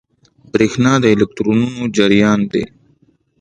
برېښنا 0.51 0.93
د 1.03 1.05
الکترونونو 1.13 1.83
جریان 1.97 2.39
دی. 2.51 2.63